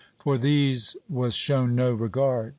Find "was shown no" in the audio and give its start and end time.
1.07-1.91